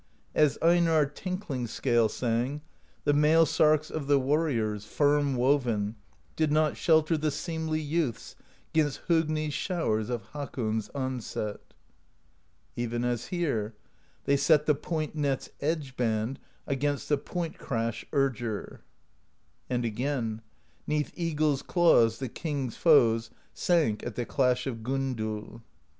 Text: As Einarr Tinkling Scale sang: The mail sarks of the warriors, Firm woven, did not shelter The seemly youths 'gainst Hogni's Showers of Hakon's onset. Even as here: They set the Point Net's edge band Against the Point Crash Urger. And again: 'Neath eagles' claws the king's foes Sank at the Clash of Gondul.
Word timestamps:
As 0.33 0.57
Einarr 0.63 1.05
Tinkling 1.13 1.67
Scale 1.67 2.09
sang: 2.09 2.61
The 3.03 3.13
mail 3.13 3.45
sarks 3.45 3.91
of 3.91 4.07
the 4.07 4.17
warriors, 4.17 4.83
Firm 4.83 5.35
woven, 5.35 5.95
did 6.35 6.51
not 6.51 6.75
shelter 6.75 7.15
The 7.17 7.29
seemly 7.29 7.79
youths 7.81 8.35
'gainst 8.73 9.01
Hogni's 9.07 9.53
Showers 9.53 10.09
of 10.09 10.23
Hakon's 10.33 10.89
onset. 10.95 11.59
Even 12.75 13.05
as 13.05 13.27
here: 13.27 13.75
They 14.23 14.37
set 14.37 14.65
the 14.65 14.73
Point 14.73 15.13
Net's 15.13 15.51
edge 15.59 15.95
band 15.95 16.39
Against 16.65 17.07
the 17.07 17.19
Point 17.19 17.59
Crash 17.59 18.03
Urger. 18.11 18.79
And 19.69 19.85
again: 19.85 20.41
'Neath 20.87 21.11
eagles' 21.13 21.61
claws 21.61 22.17
the 22.17 22.27
king's 22.27 22.75
foes 22.75 23.29
Sank 23.53 24.03
at 24.03 24.15
the 24.15 24.25
Clash 24.25 24.65
of 24.65 24.77
Gondul. 24.81 25.61